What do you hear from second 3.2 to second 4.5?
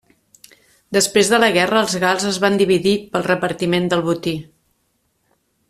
repartiment del botí.